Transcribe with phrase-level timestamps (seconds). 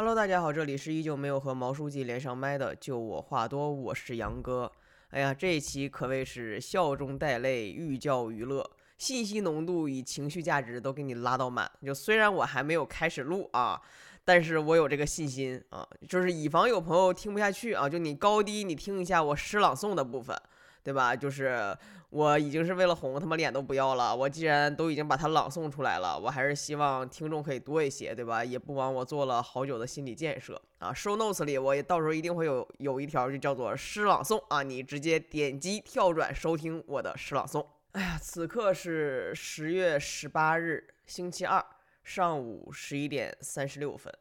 [0.00, 4.72] Hello，大家好，这里是依旧没有和毛书记连上麦的，就我话多，我是杨哥。
[5.10, 8.66] 哎呀，这一期可谓是笑中带泪，寓教于乐，
[8.96, 11.70] 信息浓度与情绪价值都给你拉到满。
[11.84, 13.78] 就虽然我还没有开始录啊，
[14.24, 20.34] 但是我有这个信心啊，就是以防有朋友听不下去啊，就你高低你听一下我诗朗诵的部分。
[20.82, 21.14] 对吧？
[21.14, 21.76] 就是
[22.08, 24.16] 我已经是为了红，他妈脸都不要了。
[24.16, 28.44] 我既然都已经把它朗诵出来了，我还是希望听众可以多一些，对吧？
[28.44, 30.92] 也不枉我做了好久的心理建设啊。
[30.92, 37.64] Show notes 里我也到时候一定会有有一条就叫做诗朗诵啊，你直接点击跳转收听我的诗朗诵。
[37.92, 41.64] 哎呀，此刻是十月十八日星期二
[42.02, 44.12] 上午十一点三十六分，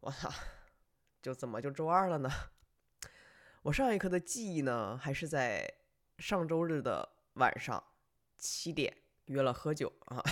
[0.00, 0.30] 我操，
[1.20, 2.30] 就怎么就周二了呢？
[3.64, 5.74] 我上一课的记忆呢，还是在。
[6.18, 7.82] 上周日的晚上
[8.36, 8.92] 七点
[9.26, 10.22] 约了喝酒啊，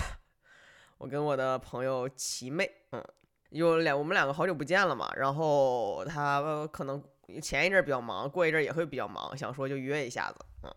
[0.97, 3.03] 我跟我的朋友齐妹，嗯，
[3.49, 7.01] 有两我们两个好久不见了嘛，然后他可能
[7.41, 10.75] 前一阵比较忙，过一阵也会比较忙，想说就约一下子，嗯，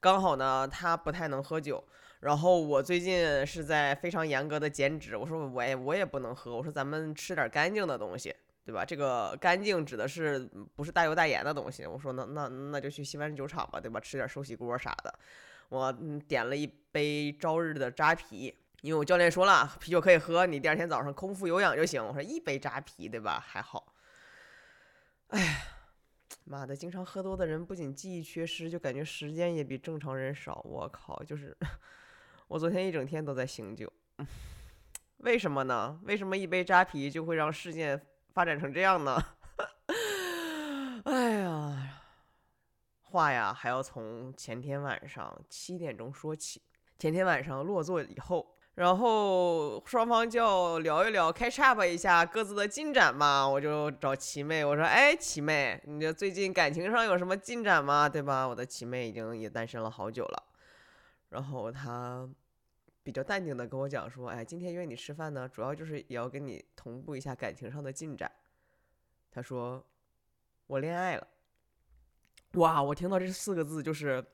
[0.00, 1.82] 刚好呢他不太能喝酒，
[2.20, 8.34] 然后我最近是在非常严格的减脂，我说我也我也不能喝，我说咱们吃点干净的东西。
[8.64, 8.84] 对吧？
[8.84, 11.84] 这个干净指的是不是大油大盐的东西？
[11.84, 13.98] 我说那那那就去西湾酒厂吧，对吧？
[13.98, 15.12] 吃点寿喜锅啥的。
[15.68, 15.92] 我
[16.28, 22.04] 点了一杯朝日的扎啤，因为我教练说了，啤酒可以喝，你第二天早上空腹有氧就行。
[22.06, 23.40] 我说一杯扎啤，对吧？
[23.44, 23.92] 还好。
[25.28, 25.56] 哎呀，
[26.44, 30.60] 妈的，经常喝多的人不仅记忆缺失，就感觉时间也比正常人少。
[30.64, 31.56] 我靠，就是
[32.46, 33.92] 我昨天一整天都在醒酒。
[35.18, 35.98] 为什么呢？
[36.04, 38.00] 为什么一杯扎啤就会让事件？
[38.34, 39.22] 发展成这样呢？
[41.04, 42.00] 哎呀，
[43.00, 46.62] 话呀还要从前天晚上七点钟说起。
[46.98, 53.46] 前天晚上落座以后，然后双方就要聊一聊，catch up 一下各自的进展嘛。
[53.46, 58.08] 我就找齐妹，我说：“哎，齐妹，你这最近感情上有什么进展吗？
[58.08, 60.42] 对吧？”我的齐妹已经也单身了好久了。
[61.30, 62.28] 然后她。
[63.04, 68.30] 比较淡定的跟我讲说，哎，今天约你吃饭呢，主要就是也要跟你同步一下感情上的进展。
[69.30, 69.84] 他说，
[70.66, 71.26] 我恋爱了。
[72.52, 74.24] 哇，我听到这四个字，就是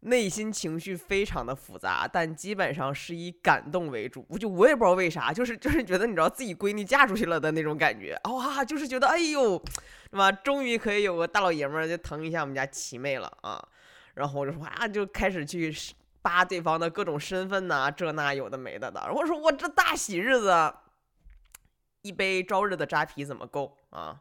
[0.00, 4.26] 内心情绪非常的复杂，但基本上是以感动为主。
[4.30, 8.18] 我就我也不知道为啥，就是就是觉得你知道自己闺女嫁出去了的那种感觉。
[8.24, 9.62] 哇，就是觉得哎呦，
[10.10, 10.32] 是吧？
[10.32, 13.62] 终于可以有个大老爷们儿就疼一下我们家齐妹了啊。
[14.14, 15.72] 然后我就说啊，就开始去。
[16.26, 19.00] 扒对方的各种身份呐，这那有的没的的。
[19.14, 20.74] 我说我这大喜日子，
[22.02, 24.20] 一杯朝日的扎啤怎么够啊？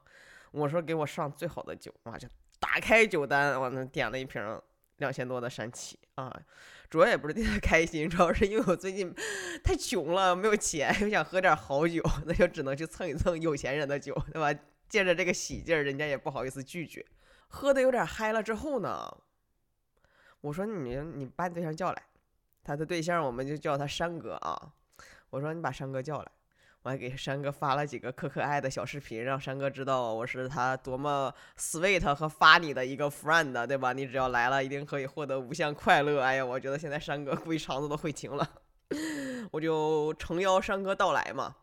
[0.51, 2.27] 我说给我上最好的酒，哇就
[2.59, 4.61] 打开酒单，我那点了一瓶
[4.97, 6.31] 两千多的山崎啊。
[6.91, 9.11] 主要也不是替他开心，主要是因为我最近
[9.63, 14.59] 太穷了，没有钱，又想喝点好酒，那就只能去蹭一蹭有钱人的酒，对吧？
[14.87, 17.03] 借着这个喜劲儿，人家也不好意思拒绝。
[17.47, 19.11] 喝的有点嗨了之后呢？
[20.45, 22.03] 我说你你把你对象叫来，
[22.63, 24.73] 他的对象我们就叫他山哥啊。
[25.31, 26.31] 我说你把山哥叫来，
[26.83, 33.91] 我还给山哥发了几个可可爱的小视频，让山哥知道我是他多么 sweet 和发你的一个 friend，对吧？
[33.91, 36.21] 你只要来了，一定可以获得无限快乐。
[36.21, 38.47] 哎呀，我觉得现在山哥估计肠子都悔青了，
[39.51, 41.55] 我就诚邀山哥到来嘛。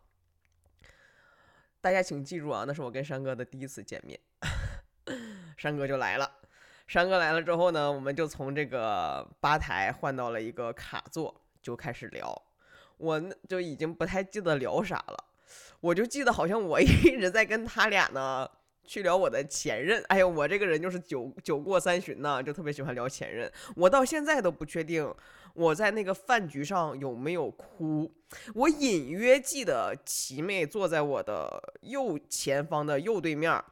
[1.80, 4.18] 大家请记住啊，那是我跟山哥的第一次见面，
[5.56, 6.28] 山哥就来了。
[6.92, 12.42] 山哥来了之后呢，我们就从这个吧台换到了一个卡座，就开始聊。
[12.98, 15.24] 我就已经不太记得聊啥了，
[15.80, 16.84] 我就记得好像我 一
[17.18, 18.46] 直在跟他俩呢
[18.84, 20.04] 去聊我的前任。
[20.08, 23.50] 哎呦，我这个人就是酒酒过三巡呢，就特别喜欢聊前任。
[23.74, 25.10] 我到现在都不确定
[25.54, 28.12] 我在那个饭局上有没有哭。
[28.54, 33.64] 我隐约记得齐妹坐在我的右前方的右对面，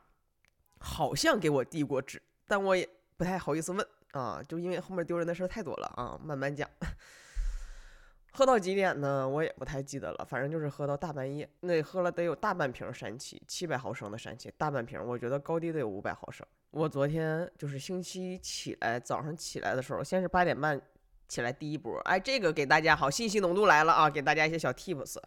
[0.78, 2.88] 好像给我递过纸，但我也。
[3.20, 6.66] 不太好意思问啊，就因为后面丢人的事太多了啊，慢慢讲。
[8.32, 9.28] 喝到几点呢？
[9.28, 11.46] 我也不太记得了，反正就是喝到大半夜。
[11.60, 16.46] 那喝了得有大半瓶山崎，七百毫升的山崎，大半瓶，我觉得高低得有五百毫升。
[16.70, 20.80] 我昨天就是星期起来，早上起来的时候，先是八点半
[21.28, 25.18] 起来第一波，哎，这个给大家好，信息浓度来了啊，给大家一些小 tips。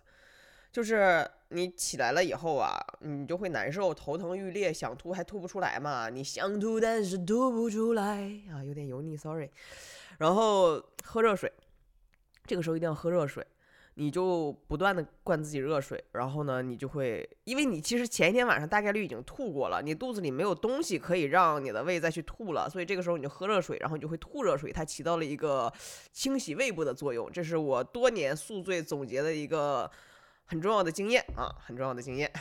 [0.74, 6.10] 就是你起来了以后啊，你就会难受、头疼欲裂、想吐还吐不出来嘛。
[6.10, 9.52] 你想吐但是吐不出来啊，有点油腻，sorry。
[10.18, 11.54] 然后喝热水，
[12.48, 13.46] 这个时候一定要喝热水，
[13.94, 16.04] 你就不断的灌自己热水。
[16.14, 25.72] 然后呢，你就会，因为你其实前一天晚上大概率已经吐过了，你肚子里没有东西可以让你的胃再去吐了，所以这个时候你就喝热水，然后你就会吐热水，它起到了一个
[26.12, 27.32] 清洗胃部的作用。
[27.32, 29.88] 这是我多年宿醉总结的一个。
[30.54, 32.32] 很重要的经验啊，很重要的经验。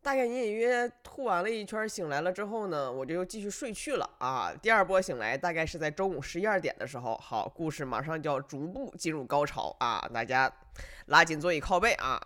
[0.00, 4.50] 大概隐隐约约吐完了一圈，醒来了之后呢，我就又继续睡去了啊。
[4.62, 10.50] 第二波醒来大概是在中午十一二点的时候，好，故事马上就要逐步进入高潮啊，大家
[11.08, 12.18] 拉紧座椅靠背啊。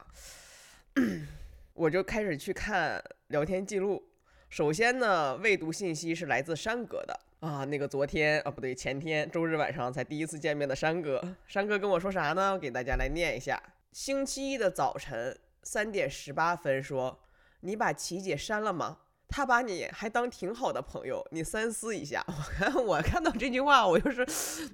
[1.75, 4.01] 我就开始去看聊天记录，
[4.49, 12.59] 首先呢，未读信息是来自山哥的啊，那个昨天啊不对，前天周日晚上才第一次见面的山哥，山哥跟我说啥呢？
[12.59, 13.63] 给大家来念一下：
[13.93, 17.21] 星期一的早晨三点十八分说。
[17.61, 18.99] 你把琪姐删了吗？
[19.29, 22.25] 他把你还当挺好的朋友，你三思一下。
[22.29, 24.25] 我看我看到这句话，我就是，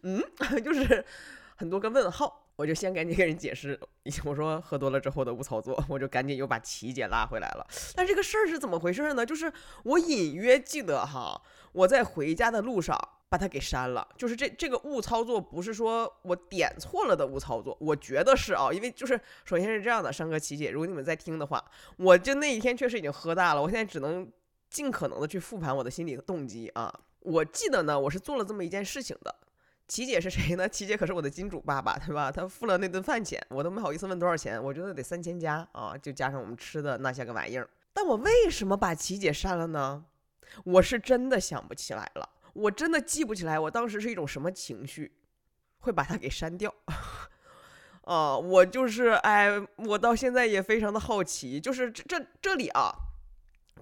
[0.02, 0.22] 嗯，
[0.62, 1.05] 就是
[1.56, 2.44] 很多个问号。
[2.56, 3.78] 我就先赶紧跟人解释，
[4.24, 7.66] 我说喝多了之后的误操作，我就赶紧又把琪姐拉回来了。
[7.94, 9.24] 但这个事儿是怎么回事呢？
[9.24, 9.52] 就是
[9.84, 11.40] 我隐约记得哈，
[11.72, 12.98] 我在回家的路上。
[13.26, 21.64] 把它给删了，就是这这个误操作不是说我点错了的误操作，我觉得是啊，因为就是首先是这样的，山哥琪姐，如果你们在听的话，
[21.96, 24.30] 我就那一天确实已经喝大了，我现在只能
[24.70, 26.94] 尽可能的去复盘我的心理的动机啊。
[27.22, 29.34] 我记得呢，我是做了这么一件事情的。
[29.86, 30.69] 琪姐是谁呢？
[30.69, 32.32] 琪姐可是我的金主爸爸，对吧？
[32.32, 37.69] 他付了那顿饭钱，我都没好意思问多少钱，我觉得得三千加啊，就加上我们吃的那些个玩意儿。
[37.92, 40.04] 但我为什么把琪姐删了呢？
[40.64, 42.28] 我是真的想不起来了。
[42.54, 45.12] 我真的记不起来，我当时是一种什么情绪，
[45.81, 46.72] 会把它给删掉。
[48.02, 52.92] 啊，我就是哎，我到现在也非常的好奇，就是这这这里啊，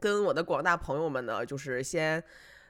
[0.00, 2.22] 跟我的广大朋友们呢，就是先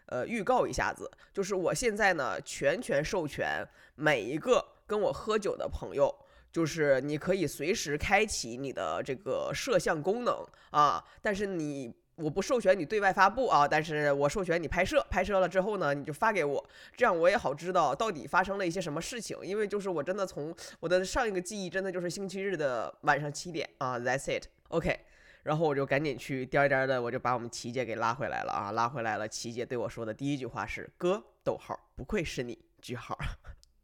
[0.07, 6.15] 呃预告一下子，就是我现在呢全权授权每一个跟我喝酒的朋友，
[6.53, 11.95] 就是你可以随时开启你的这个摄像功能啊，但是你。
[12.17, 16.63] 我不授权你对外发布啊，但是我授权你拍摄，拍摄了之后呢，你就发给我，
[16.95, 19.37] 这样我也好知道到底发生了一些什么事情。
[19.43, 25.01] 因为就是我真的从我的上一个记忆，真的就是星期日的晚上七点啊，That's it，OK。
[25.43, 29.27] 然后我就赶紧去颠颠的，我就把我们琪姐给拉回来了啊，拉回来了。
[29.27, 33.19] 琪姐对我说的第一句话是：“哥，逗号，不愧是你，句号。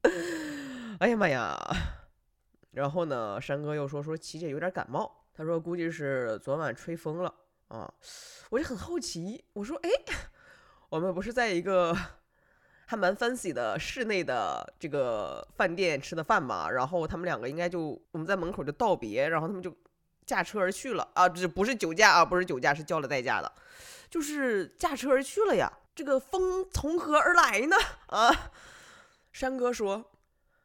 [1.01, 1.57] ”哎呀妈呀！
[2.71, 7.35] 然后呢，山哥又说说琪姐有点感冒，他说估计是昨晚吹风了。
[7.69, 7.93] 啊，
[8.51, 9.91] 我就很好奇，我说，哎，
[10.89, 11.95] 我们不是在一个
[12.87, 16.71] 还蛮 fancy 的室内的这个饭店吃的饭嘛？
[16.71, 19.77] 然后他们两个应该就我们在门口就道别，然后他们就
[20.29, 23.51] 驾车而去了啊，这不是酒驾啊，不是酒驾，是交了代价的，
[24.11, 25.73] 就是驾车而去了呀。
[25.95, 27.77] 这个风从何而来呢？
[28.09, 28.51] 啊，
[29.33, 30.11] 山哥说，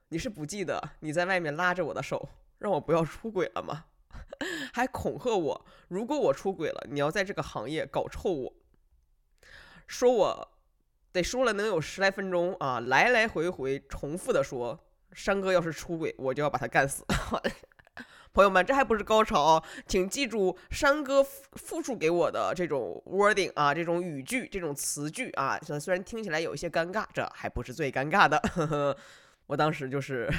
[0.09, 2.27] 你是不记得你在外面拉着我的手，
[2.59, 3.85] 让我不要出轨了吗？
[4.73, 8.53] 还恐吓我，如果我出轨了，你要在这个行业搞臭我。
[9.87, 10.51] 说我
[11.13, 14.77] 得说了能有十来分钟啊，来来回回重复的说，
[15.13, 17.05] 山哥要是出轨，我就要把他干死。
[18.33, 28.97] 朋友们，这还不是高潮，请记住山哥复述给我的这种 wording 啊，这种语句，这种词句啊，虽然听起来有一些尴尬，这还不是最尴尬的。
[29.45, 30.29] 我当时就是。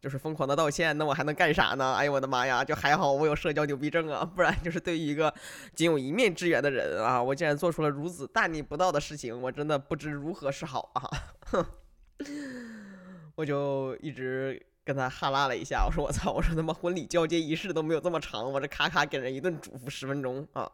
[0.00, 1.94] 就是疯狂的道歉，那我还能干啥呢？
[1.94, 2.64] 哎呦我的妈呀！
[2.64, 5.34] 就还好我有社交牛逼症啊，不然就是对于一个
[5.74, 11.10] 仅有一面之缘的人啊，我竟然做出了如此大逆不道的事情，我真的不知如何是好啊！
[11.46, 11.66] 哼，
[13.34, 20.66] 我就一直跟他哈拉了一下，我说我操，我说他妈婚礼交接仪式都没有这么长，我这咔咔给人一顿嘱咐十分钟啊，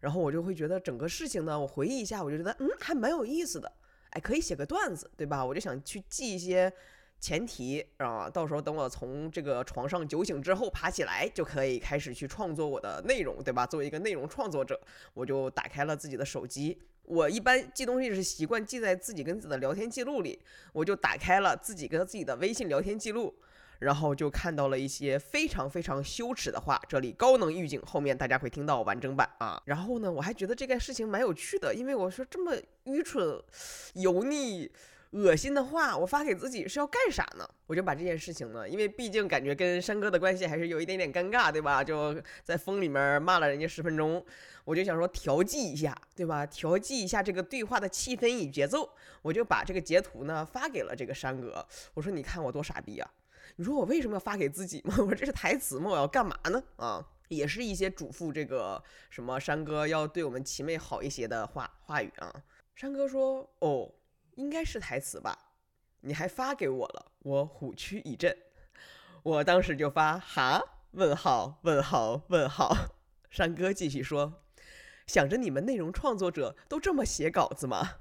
[0.00, 3.70] 然后我就会觉得整个事情呢，我回忆一下，我就觉得嗯还蛮有意思的，
[4.12, 5.44] 哎，可以写个段子，对吧？
[5.44, 6.72] 我就想去记一些。
[7.20, 13.66] 前提啊，到时候等我从这个床上酒醒之后爬起来，就可以开始去创作我的内容，对吧？
[13.66, 14.80] 作为一个内容创作者，
[15.14, 16.78] 我就打开了自己的手机。
[17.02, 20.38] 我一般记东西是习惯记在自己跟自己的聊天记录里，
[20.72, 23.34] 我就打开了自己跟自己的微信聊天记录，
[23.78, 26.80] 然后就看到了一些非常非常羞耻的话。
[26.88, 29.62] 这里高能预警，后面大家会听到完整版啊。
[29.64, 33.42] 然后呢，我还觉得这件事情蛮有趣的，因为我说这么愚蠢、
[33.94, 34.70] 油腻。
[35.12, 37.48] 恶心的话，我发给自己是要干啥呢？
[37.66, 41.82] 我就把这件事情呢，因为毕竟感觉跟山哥的关系还是有一点点尴尬，对吧？
[41.82, 44.22] 就在风里面骂了人家十分钟，
[44.66, 46.44] 我就想说调剂一下，对吧？
[46.44, 48.86] 调剂一下这个对话的气氛与节奏，
[49.22, 51.66] 我就把这个截图呢发给了这个山哥。
[51.94, 53.10] 我说你看我多傻逼啊！
[53.58, 54.94] 你说我为什么要发给自己吗？
[55.06, 55.90] 我这是台词吗？
[55.90, 56.62] 我要干嘛呢？
[56.76, 62.32] 啊，也是一些嘱咐这个什么山哥要对我们齐妹好一些的话话语啊。
[62.74, 63.92] 山哥说哦。
[64.36, 65.36] 应该是台词吧，
[66.02, 68.38] 你还发给我了，我虎躯一震，
[69.24, 70.62] 我当时就发哈
[70.92, 72.72] 问号问号问号，
[73.28, 74.44] 山哥继续说，
[75.08, 77.96] 想着你们内容创作者都这么写稿子吗？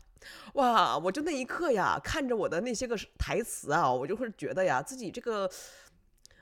[0.53, 5.49] 哇，我就那一刻呀，看着我的那些个台词啊，我就会觉得呀，自己这个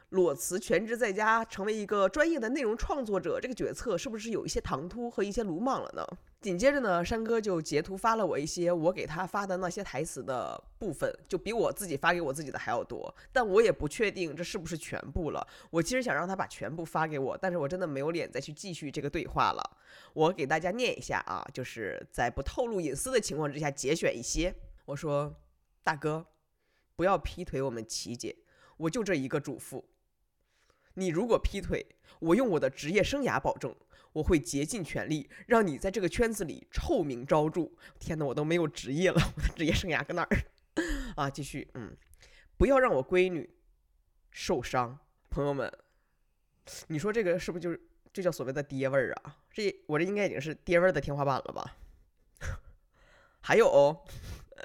[0.10, 6.06] 裸辞全职在家，成为一个专业的内容创作者，这个决策是不是有一些唐突和一些鲁莽了呢？
[6.40, 13.14] 紧接着呢，山哥就截图发了我一些我给他发的那些台词的部分，就比我自己发给我自己的还要多。
[13.34, 15.46] 但我也不确定这是不是全部了。
[15.72, 19.78] 我其实想让他把全部发给我，但是我真的没有脸再去继续这个对话了。
[20.14, 24.54] 我给大家念一下啊，就是在不透露隐私的情况之下节选一些。
[24.86, 25.36] 我说，
[25.84, 26.24] 大哥，
[26.96, 28.36] 不要劈腿我们琪姐，
[28.78, 29.84] 我就这一个嘱咐。
[30.96, 31.86] 你如果劈腿，
[32.20, 33.74] 我用我的职业生涯保证，
[34.12, 37.70] 我会竭尽全力让你在这个圈子里臭名昭著。
[38.00, 40.38] 天哪，我都没有职业了，我的职业生涯搁哪儿？
[41.16, 41.96] 啊，继续，嗯，
[42.58, 43.50] 不要让我闺女
[44.32, 45.00] 受伤。
[45.30, 45.72] 朋友们，
[46.88, 47.82] 你说这个是不是就是
[48.14, 49.38] 这叫所谓的爹味儿啊？
[49.52, 51.76] 这我这应该已经是爹味儿的天花板了吧？
[53.42, 54.06] 还有，哦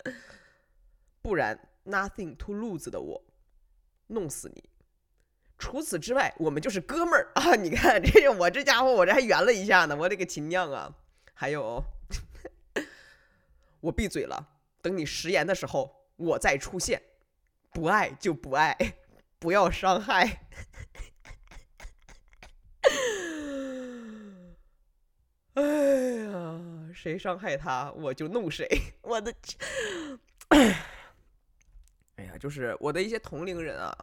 [1.21, 3.25] 不然 nothing to lose 的我，
[4.07, 4.70] 弄死你。
[5.61, 7.55] 除此之外，我们就是哥们儿啊！
[7.55, 10.93] 你看，这我这家伙，我这还圆了一下呢，我这个亲娘啊！
[11.35, 11.85] 还有，
[13.81, 14.49] 我闭嘴了，
[14.81, 17.03] 等你食言的时候，我再出现。
[17.73, 18.77] 不爱就不爱，
[19.39, 20.41] 不要伤害。
[25.55, 26.61] 哎呀，
[26.95, 28.67] 谁伤害他，我就弄谁！
[29.03, 29.33] 我的，
[32.17, 33.97] 哎呀，就是我的一些同龄人啊。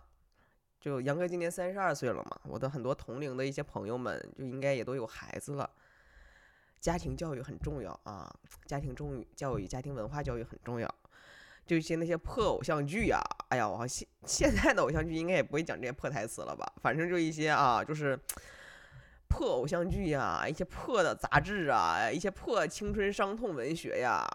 [0.79, 5.69] 就杨哥今年三十二岁了嘛，我的很多同龄的一些朋友们就应该也都有孩子了。
[6.79, 8.31] 家庭教育很重要啊，
[8.65, 10.96] 家庭重教育、家庭文化教育很重要。
[11.65, 13.19] 就一些那些破偶像剧呀，
[13.50, 16.72] 哎呀，我现现在的偶像剧应该也不会讲这些破台词了吧？
[16.81, 18.17] 反正就一些啊，就是
[19.27, 24.25] 破偶像剧呀，一些破的杂志啊，一些破青春伤痛文学呀。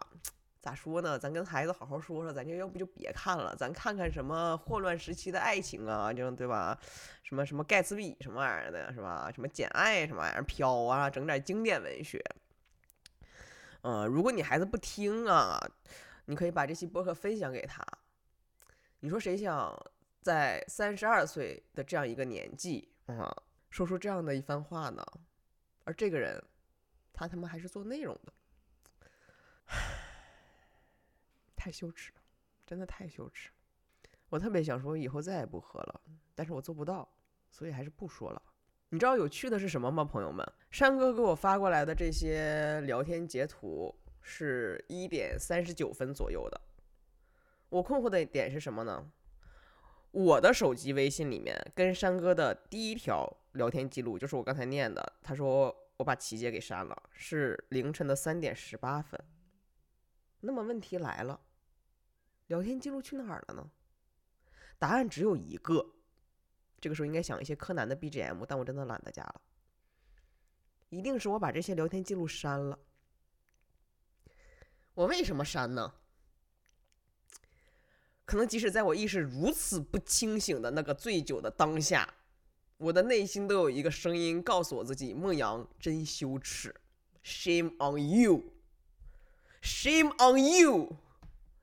[0.62, 1.18] 咋说呢？
[1.18, 6.78] 咱跟孩子好好说说，咱就要不就别看了，咱看看什么霍乱时期的爱情啊，就对吧？
[7.24, 9.28] 什么什么盖茨比什么玩意儿的，是吧？
[9.34, 12.24] 什么简爱什么玩意儿飘啊，整点经典文学。
[13.80, 15.60] 嗯，如果你孩子不听啊，
[16.26, 17.84] 你可以把这期播客分享给他。
[19.00, 19.76] 你说谁想
[20.20, 23.36] 在三十二岁的这样一个年纪啊，
[23.68, 25.04] 说出这样的一番话呢？
[25.82, 26.40] 而这个人，
[27.12, 28.32] 他他妈还是做内容的。
[31.62, 32.20] 太羞耻了，
[32.66, 33.48] 真的太羞耻。
[34.28, 36.00] 我特别想说以后再也不喝了，
[36.34, 37.08] 但是我做不到，
[37.52, 38.42] 所以还是不说了。
[38.88, 40.44] 你知道有趣的是什么吗，朋友们？
[40.72, 46.60] 山哥给我发过来的这些聊天截图是一点三十九分左右的。
[47.68, 49.08] 我困惑的点是什么呢？
[50.10, 59.22] 我的手机微信里面跟山哥的第一条聊天记录就是我刚才念的，他说我把琪姐给删了，是凌晨的三点十八分。
[60.40, 61.38] 那么问题来了。
[62.52, 63.70] 聊天记录去哪儿了呢？
[64.78, 65.94] 答案只有一个。
[66.78, 69.40] 这个时候应该想一些柯南的 BGM，但我真的懒得加了。
[70.90, 72.78] 一定是我把这些聊天记录删了。
[74.92, 75.94] 我为什么删呢？
[78.26, 82.12] 可能即使在我意识如此不清醒的那个醉酒的当下，
[82.76, 86.74] 我的内心都有一个声音告诉我自己：孟阳真羞耻
[87.24, 87.96] ，Shame on
[89.62, 90.98] you，Shame on you。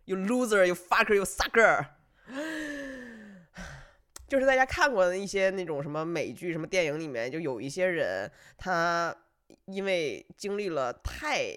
[0.09, 1.85] You loser, 有 fucker, 有 sucker。
[4.27, 9.15] 就是大家看过的一些那种什么美剧、什么电影里面，就有一些人，他
[9.65, 11.51] 因为经历了太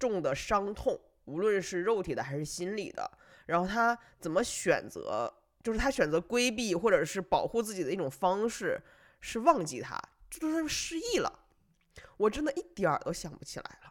[0.00, 3.08] 重的伤痛，无论是肉体的还是心理的，
[3.46, 5.32] 然后他怎么选择？
[5.62, 8.82] 就是他选择规避或者是保护自己的一种方式，
[9.20, 9.96] 是忘记他，
[10.28, 11.32] 这就是失忆了。
[12.16, 13.85] 我真的一点儿都想不起来了。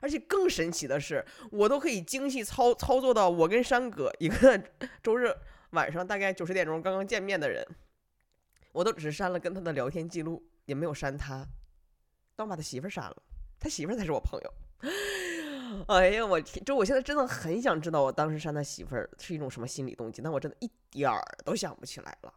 [0.00, 4.62] 而且更神奇的是，我都可以精细操操作到我跟山哥一个
[5.02, 5.34] 周日
[5.70, 7.66] 晚上大概九十点钟刚刚见面的人，
[8.72, 11.46] 我都只是删了跟他的聊天记录，也没有删他，
[12.36, 13.16] 但我把他媳妇儿删了，
[13.58, 14.54] 他媳妇儿才是我朋友。
[15.88, 16.64] 哎呀，我天！
[16.64, 22.32] 就我现在真的很想知道我当时删他媳妇儿是一种什么心理动机，但我真的一点儿都想不起来了。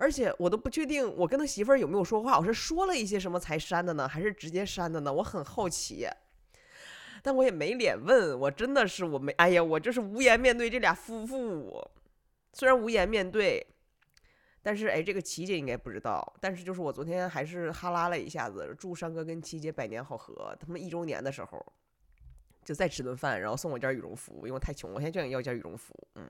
[0.00, 5.12] 而且我都不确定我跟他媳妇儿有没有说话，我是说了一些什么才删的呢，还是直接删的呢？
[5.12, 6.08] 我很好奇，
[7.22, 11.86] 但我也没脸问，我真的是我没，哎呀，我就是无颜面对这俩夫妇。
[12.54, 13.64] 虽然无颜面对，
[14.62, 16.34] 但是哎，这个琪姐应该不知道。
[16.40, 20.56] 但是就是我昨天还是哈拉了一下子，祝山哥跟琪姐百年好合。
[20.58, 21.62] 他们一周年的时候，
[22.64, 26.26] 就再吃顿饭，然后送我件羽绒服，因为太穷，我现在就想要件羽绒服，嗯。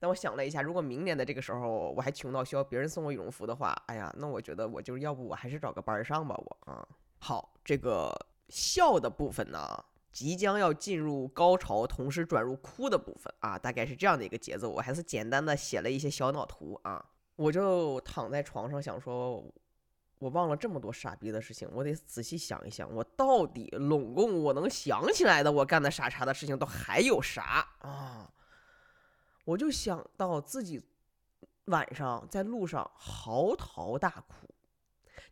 [0.00, 6.86] 但我想了一下，如果明年的这个时候我还穷到需要别人送我羽绒服的话，哎呀，那我觉得我就是要不我还是找个班上吧，我啊。
[7.18, 8.14] 好，这个
[8.48, 14.70] 笑的部分呢，即将要进入高潮，同时转入哭的部分啊，大概是这样的一个节奏。
[14.70, 19.44] 我还是简单的写了一些小脑图啊，我就躺在床上想说，
[20.20, 27.68] 我忘了这么多傻逼的事情，我得仔细想一想，我到底拢共我能想起来的我干的傻叉的事情都还有啥？
[29.48, 30.78] 我就想到自己
[31.66, 34.46] 晚上在路上嚎啕大哭。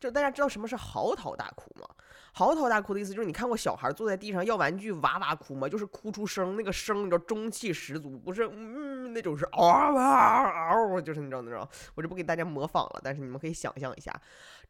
[0.00, 1.86] 就大家知道什么是嚎啕大哭吗？
[2.32, 5.68] 嚎啕大哭的意思就是你看过小孩坐在地上要玩具哇哇哭吗？
[5.68, 11.68] 就是哭出声，那个声你知道中气十足，不是嗯那种是嗷嗷嗷，就是那种那种。
[11.94, 14.18] 我就不给大家模仿了，但是你们可以想象一下，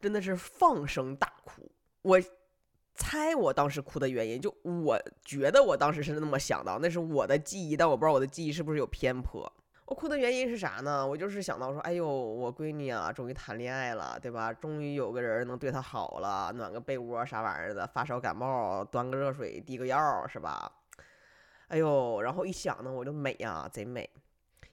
[0.01, 1.71] 真的是放声大哭。
[2.01, 2.19] 我
[2.97, 9.49] 猜我当时哭的原因，就我觉得我当时是那么想到，那是我的记忆，但我不知道我的记忆是不是有偏颇。
[9.85, 11.07] 我哭的原因是啥呢？
[11.07, 14.51] 我就是想到说，哎呦，我闺女啊，终于谈恋爱了，对吧？
[14.51, 20.69] 终于有个人能对她好了，暖个被窝啥玩意儿的，发烧感冒端个热水滴个药，是吧？
[21.69, 24.09] 哎呦，然后一想呢，我就美呀，贼美。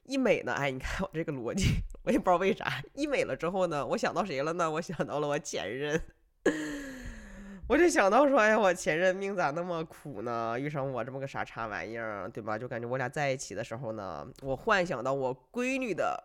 [0.03, 1.67] 一美呢，哎，你看我这个逻辑，
[2.03, 4.69] 我也不知道为啥，一美了之后呢，我想到谁了呢？
[4.69, 6.01] 我想到了我前任。
[7.67, 10.55] 我就想到说，哎呀，我前任命咋那么苦呢？
[10.59, 12.59] 遇上我这么个傻叉玩意儿，对吧？
[12.59, 16.23] 就感觉我俩在一起的时候呢，我幻想到我闺女的。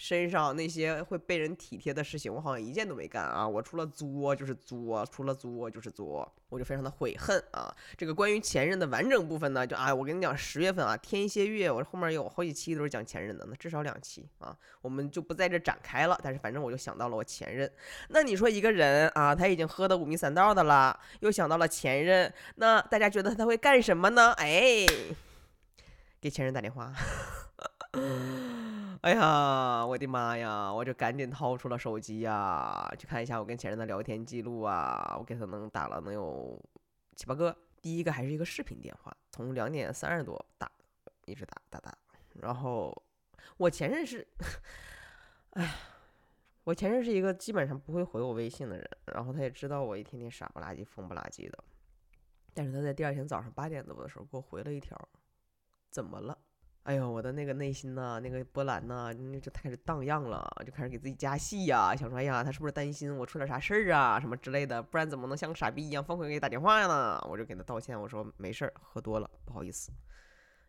[0.00, 3.46] 身上那些会被人体贴的事情，我好像一件都没干啊！
[3.46, 7.70] 我除了作就是作，除了作就是作，我就非常的悔恨啊！
[7.98, 16.18] 这个关于前任的完整部分呢，就啊，我跟你讲，十月份啊，天蝎月，我后面有好几期都是讲前任的，那至少两期啊，我们就不在这展开了。
[16.24, 17.70] 但是反正我就想到了我前任。
[18.08, 24.32] 那你说一个人啊，他已经喝的五迷三道的了，又想到了前任，那大家觉得他会干什么呢？
[24.38, 24.86] 哎，
[26.22, 26.90] 给前任打电话。
[29.02, 30.70] 哎呀，我的妈呀！
[30.70, 35.16] 我就赶紧掏出了手机呀，去看一下我跟前任的聊天记录啊。
[35.18, 36.62] 我给他能打了能有
[37.16, 37.56] 七八个。
[37.80, 40.70] 第一个还是一个视频电话，从两点三十多打，
[41.24, 41.96] 一直打打打。
[42.34, 42.94] 然后
[43.56, 44.28] 我前任是，
[45.52, 45.76] 哎，
[46.64, 48.86] 我前任是一个基本上不会回我微信的人。
[49.06, 51.58] 然后他也知道我一天天傻不拉几、疯不拉几的。
[52.52, 55.08] 但是他在第二天早上八点多的时候给我回了一条
[55.88, 56.36] ：“怎么了？”
[56.84, 67.20] 哎呦，我的那个内心呐，那个波澜呐，就开始荡漾了，就开始给自己加戏呀，想说，哎呀，他是不是担心我出点啥事儿啊，什么之类的，不然怎么能像个傻逼一样疯狂给你打电话呢？
[67.28, 69.92] 我就给他道歉，我说没事儿，喝多了，不好意思，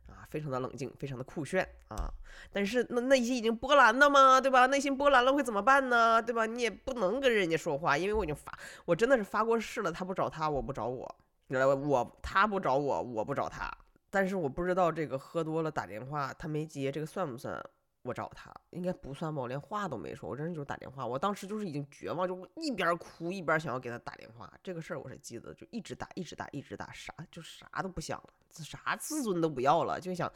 [0.08, 2.12] 啊，非常的冷静，非常的酷炫啊，
[2.52, 4.40] 但是那内心已经波澜了吗？
[4.42, 4.66] 对吧？
[4.68, 6.22] 内心波澜了会怎么办呢？
[6.22, 6.46] 对吧？
[6.46, 8.52] 你也不能跟人家说话，因为我已经发，
[8.84, 11.16] 我真的是发过誓了，他不找他，我不找我，
[11.48, 13.72] 来我他不找我，我不找他。
[14.12, 17.60] 但是我不知道这个喝多了打电话他没接，这个算不算
[18.04, 18.54] 我找他？
[18.72, 21.08] 应该不算吧，我连话都没说，我真的就是打电话。
[21.08, 24.52] 我当时就是已经绝望，就一边哭一边想要给他打电话。
[24.62, 30.32] 这个事儿我是记得，就一直打，一直打，一直打，啥就啥都不想了，啥自尊都不要了，就想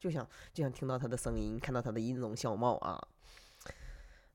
[0.00, 3.00] 就想就想听到他的声音，看到他的音容笑貌啊。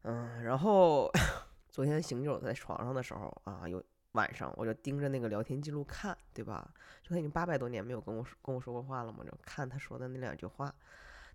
[0.04, 1.12] 嗯，然后
[1.70, 3.84] 昨天醒酒在床上的时候啊，有。
[4.16, 6.68] 晚上我就盯着那个聊天记录看，对吧？
[7.04, 10.74] 就他已经八百多年没有跟我说跟我说过话了嘛，就看他说的那两句话，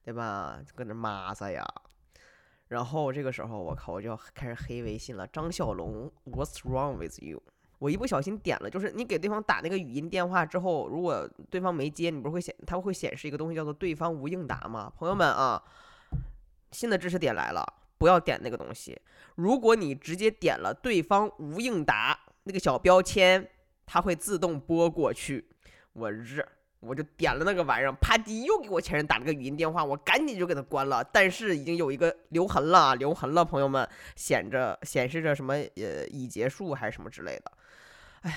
[0.03, 0.61] 对吧？
[0.67, 1.65] 就搁那骂撒呀。
[2.69, 5.27] 然后这个时候，我靠，我就要开始黑微信了。
[5.27, 7.43] 张小龙，What's wrong with you？
[7.79, 14.93] 我一不小心点了，就是你给对方打那个语音电话之后，如果对方没接，你不是会显，它会显示一个东西叫做对方无应答吗？
[14.97, 15.63] 朋友们啊，
[16.73, 17.67] 新的知识点来了，
[17.99, 19.01] 不要点那个东西。
[19.35, 22.19] 如果你直接点了对方无应答。
[22.45, 23.49] 那个小标签，
[23.87, 25.49] 它会自动拨过去。
[25.93, 26.47] 我日，
[26.81, 31.03] 我就点了那个玩意儿，啪叽又给我前任打了个语音电话，我赶紧就给他关了。
[31.05, 37.53] 但是已经有一个留痕了，留痕了，朋友们，显着显示着什么呃已结束还是什么之类的。
[38.23, 38.37] 哎呀，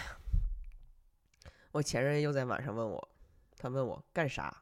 [1.71, 3.09] 我前任又在晚上问我，
[3.57, 4.55] 他问我干啥？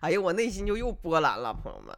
[0.00, 1.96] 哎呀，我内心就又波澜了，朋友们。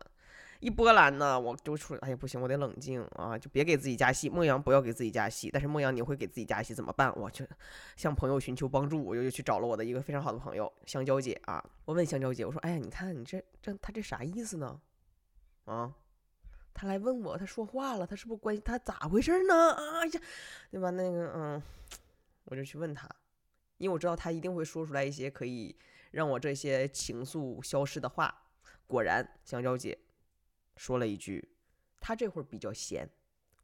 [0.60, 4.28] 一波澜呢，我就出，哎呀不行，我得冷静啊，就别给自己加戏。
[4.28, 7.14] 梦阳不要给自己加戏，但是梦阳你会给自己加戏怎么办？
[7.16, 7.46] 我去
[7.96, 11.64] 向朋友寻求帮助，我又去找了我的一个非常好的朋友香蕉姐啊。
[11.84, 14.80] 我问香蕉姐，我说，哎呀，你看你这这他这啥意思呢？
[15.66, 15.92] 啊，
[16.72, 19.72] 他来问我，他说话了，他是不是关心他咋回事呢？
[19.72, 20.20] 啊呀，
[20.70, 20.90] 对吧？
[20.90, 21.62] 那个嗯，
[22.44, 23.08] 我就去问他，
[23.78, 25.76] 因为我知道他一定会说出来一些可以
[26.12, 28.42] 让我这些情愫消失的话。
[28.86, 29.98] 果然，香蕉姐。
[30.76, 31.48] 说了一句
[32.00, 33.08] ：“他这会儿比较闲，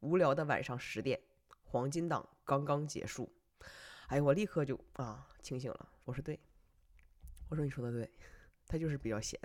[0.01, 1.19] 无聊的晚上十点，
[1.63, 3.31] 黄金档刚刚结束。”
[4.07, 5.89] 哎，我立刻就啊清醒了。
[6.03, 6.39] 我说对，
[7.49, 8.11] 我说你说的对，
[8.67, 9.39] 他就是比较闲。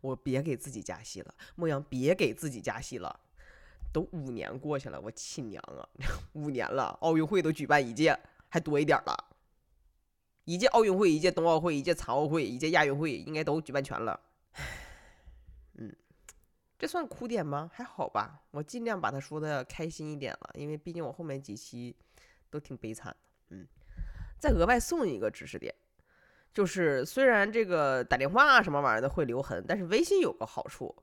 [0.00, 3.20] 我别给自己加戏了，牧羊别给自己加戏了。
[3.92, 5.88] 都五年过去了，我亲娘啊，
[6.34, 8.16] 五年了，奥运会都举办一届，
[8.48, 9.36] 还多一点了。
[10.44, 14.20] 一届奥运会、一届冬奥会、一届残奥会、一届亚运会应该都举办全了。
[15.74, 15.94] 嗯，
[16.80, 17.70] 这算哭点吗？
[17.74, 21.94] 还好吧，我尽量把它说的开心一点了，因为毕竟我后面几期
[22.48, 23.16] 都挺悲惨的。
[23.50, 23.66] 嗯，
[24.38, 25.74] 再额外送一个知识点，
[26.54, 30.96] 就是虽然这个打电话什么玩意儿的会留痕，但是微信有个好处，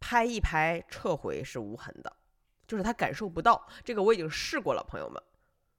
[0.00, 2.12] 拍一拍撤回是无痕的，
[2.66, 3.64] 就是他感受不到。
[3.84, 5.22] 这个我已经试过了，朋友们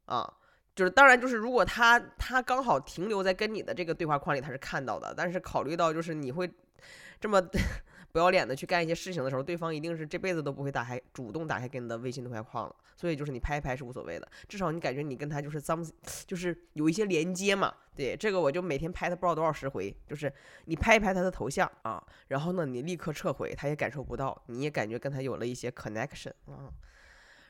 [0.05, 0.33] 啊。
[0.73, 5.13] 就是当然，就是如果他他刚好停留在跟你的这个对话框里，他是看到的。
[5.15, 6.49] 但是考虑到就是你会
[7.17, 7.41] 这么
[8.15, 12.73] 不要脸的去干一些事情的时候，对方一定是这辈子都不会打开主动打开跟你的微信对话框了。
[12.95, 15.85] 所以就是你拍一拍是无所谓的，至少你感觉你跟他就是 some
[16.25, 17.73] 就是有一些连接嘛。
[17.93, 20.31] 对这个我就每天拍他不知道多少十回，就是
[20.63, 26.71] 你拍一拍他的头像啊，然后呢你立刻撤回，他也感受不到，你也感觉跟他有了一些 connection 啊。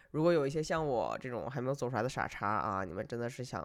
[0.10, 3.64] 如果有一些像我这种还没有走出来的傻叉啊，你们真的是想，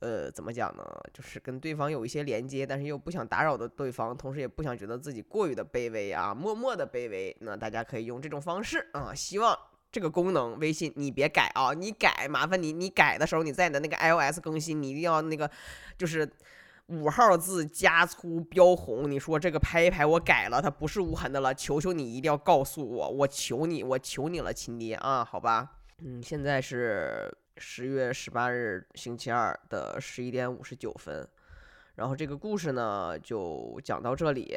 [0.00, 0.84] 呃，怎么讲呢？
[1.12, 7.36] 就是跟对方有一些连接，但是又不想打扰的对方，同时也不想觉得自己过于的卑微啊，默默的卑微。
[7.40, 9.58] 那大家可以用这种方式啊，希望
[9.90, 15.50] 这个功能微信你别改啊，你改麻烦你，你改的时候你在你的那个 iOS 更新，你一定要那个
[15.96, 16.30] 就是。
[16.88, 25.68] 五号字加粗标红，你说这个拍一拍我改了，它不是无痕的了，求求你一定要告诉我，我求你，我求你了，亲爹啊，好吧，
[26.04, 31.26] 嗯，现在是十月十八日星期二的十一点五十九分，
[31.94, 34.56] 然后这个故事呢就讲到这里，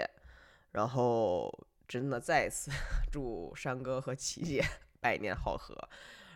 [0.71, 1.51] 然后
[1.87, 2.71] 真的再一次
[3.11, 4.63] 祝山哥和琪姐
[4.99, 5.75] 百年好合。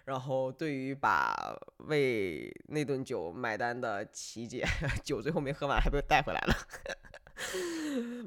[0.06, 4.62] 然后，对于把为那顿酒买单的琪姐，
[5.02, 6.54] 酒最后没喝完，还被带回来了。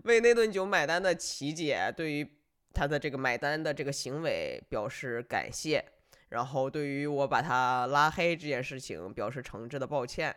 [0.05, 2.27] 为那顿酒买单的琪姐，对于
[2.73, 5.85] 她的这个买单的这个行为表示感谢。
[6.31, 10.35] 然后，对于我把他拉黑这件事情表示诚挚的抱歉。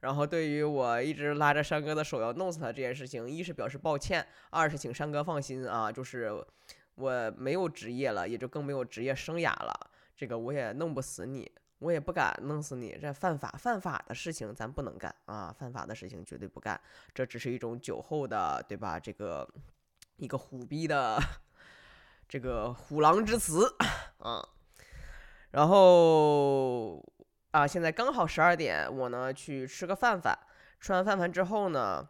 [0.00, 6.30] 然后，对于我一直拉着山哥的手要弄死他这件事情，一是表示抱歉，二是请山哥放心啊，就是
[6.94, 9.90] 我没有职业了，也就更没有职业生涯了。
[10.14, 12.96] 这个我也弄不死你，我也不敢弄死你。
[13.00, 15.52] 这犯法犯法的事情咱不能干啊！
[15.58, 16.80] 犯法的事情绝对不干。
[17.12, 19.00] 这只是一种酒后的，对吧？
[19.00, 19.48] 这个
[20.18, 21.18] 一个虎逼的
[22.28, 23.74] 这个虎狼之词
[24.20, 24.46] 啊。
[25.56, 27.02] 然后
[27.52, 30.38] 啊，现在刚好十二点，我呢去吃个饭饭。
[30.78, 32.06] 吃完饭饭之后呢，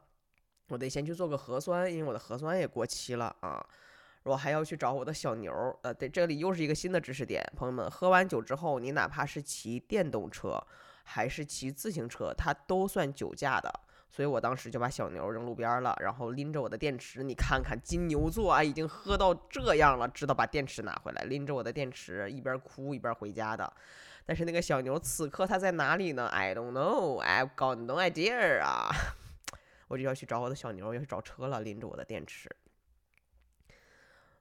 [0.66, 3.64] 我得先去做个核酸，因为我的核酸也过期了啊。
[4.24, 10.60] 我还要去找我的小牛，呃，对，这里又是一个新的知识点，朋友们，喝完酒之后，你哪怕是骑电动车，
[11.04, 13.72] 还是骑自行车，它都算酒驾的。
[14.16, 23.70] 所以我当时就把小牛扔路边了，然后拎着我的电池，你看看金牛座啊，已经喝到这样了，知道把电池拿回来，拎着我的电池一边哭一边回家的。
[24.24, 28.88] 但是那个小牛此刻它在哪里呢？I don't know，I've got no idea 啊！
[29.88, 32.48] 我就要去找我的小牛，要去找车了，拎着我的电池。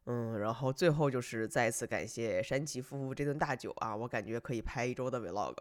[0.06, 5.54] 嗯，然后最后就是再次感谢山崎夫妇这顿大酒啊，我感觉可以拍一周的 vlog，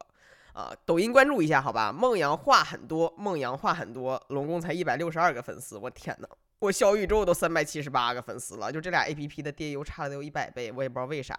[0.55, 1.93] 啊，抖音关注一下好吧？
[1.93, 6.29] 孟阳话很多，孟阳话很多，总共才一百六十二个粉丝，我天呐，
[6.61, 11.37] 我小宇宙都三百七十八个粉丝了，就这俩 A P P 的电邮差了得有一百倍，我也不知道为啥。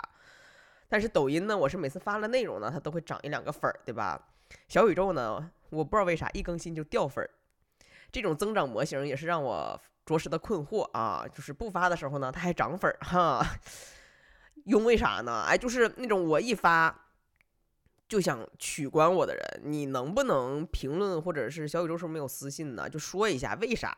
[0.87, 4.21] 但是抖音呢，我是每次发了内容呢，它都会涨一两个粉儿，对吧？
[4.67, 7.29] 小宇宙呢，我不知道为啥一更新就掉粉儿，
[8.11, 9.81] 这种增长模型也是让我。
[10.05, 13.43] 着实的困惑啊，就是不发的时候呢，它还涨粉儿哈，
[14.63, 15.43] 因为啥呢？
[15.47, 16.95] 哎，就是那种我一发
[18.07, 22.89] 就想取关我的人，你能不能评论或者是小宇宙是没有私信呢？
[22.89, 23.97] 就说一下为啥？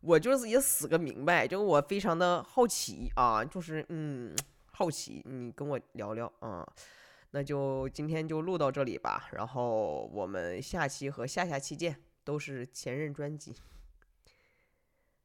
[0.00, 4.34] 我就是也死个明白，就我非常的好奇啊，就是嗯
[4.72, 6.66] 好奇，你跟我聊聊啊。
[7.30, 13.54] 那就今天就录到这里吧，然后我们下期和下下期见，都是前任专辑。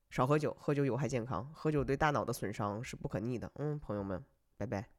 [0.09, 3.51] 少喝酒，喝酒有害健康，喝酒对大脑的损伤是不可逆的。
[3.55, 4.23] 嗯，朋友们，
[4.57, 4.96] 拜拜。